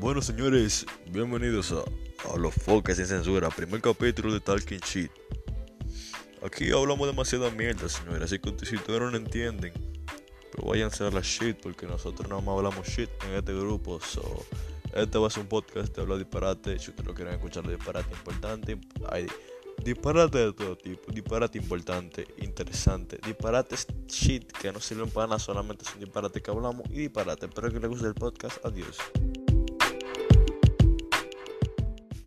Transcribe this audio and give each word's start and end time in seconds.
Bueno, 0.00 0.22
señores, 0.22 0.86
bienvenidos 1.10 1.72
a, 1.72 1.82
a 2.32 2.36
Los 2.36 2.54
Foques 2.54 2.98
sin 2.98 3.06
Censura, 3.06 3.50
primer 3.50 3.80
capítulo 3.80 4.32
de 4.32 4.38
Talking 4.38 4.78
Shit. 4.78 5.10
Aquí 6.40 6.70
hablamos 6.70 7.08
demasiada 7.08 7.50
mierda, 7.50 7.88
señores, 7.88 8.22
así 8.22 8.38
que 8.38 8.64
si 8.64 8.76
ustedes 8.76 9.00
no 9.00 9.10
lo 9.10 9.16
entienden, 9.16 9.72
pues 10.52 10.64
váyanse 10.64 11.02
a 11.02 11.10
la 11.10 11.20
shit, 11.20 11.58
porque 11.60 11.84
nosotros 11.86 12.28
nada 12.28 12.40
más 12.40 12.56
hablamos 12.56 12.86
shit 12.86 13.10
en 13.24 13.34
este 13.34 13.52
grupo. 13.52 13.98
So, 14.00 14.46
este 14.94 15.18
va 15.18 15.26
a 15.26 15.30
ser 15.30 15.42
un 15.42 15.48
podcast 15.48 15.92
de 15.92 16.02
hablar 16.02 16.18
disparate. 16.18 16.78
Si 16.78 16.90
ustedes 16.90 17.08
no 17.08 17.14
quieren 17.14 17.34
escuchar 17.34 17.68
disparate 17.68 18.14
importante, 18.14 18.78
hay 19.10 19.26
disparate 19.82 20.38
de 20.38 20.52
todo 20.52 20.78
tipo, 20.78 21.10
disparate 21.10 21.58
importante, 21.58 22.24
interesante, 22.38 23.18
disparate 23.26 23.74
shit 24.06 24.52
que 24.52 24.70
no 24.70 24.78
sirven 24.78 25.10
para 25.10 25.26
nada, 25.26 25.40
solamente 25.40 25.84
son 25.84 25.98
disparate 25.98 26.40
que 26.40 26.52
hablamos 26.52 26.86
y 26.88 27.00
disparate. 27.00 27.46
Espero 27.46 27.72
que 27.72 27.80
les 27.80 27.90
guste 27.90 28.06
el 28.06 28.14
podcast. 28.14 28.64
Adiós. 28.64 28.96